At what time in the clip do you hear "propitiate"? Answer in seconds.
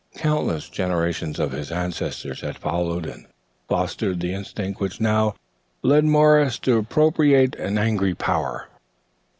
6.81-7.53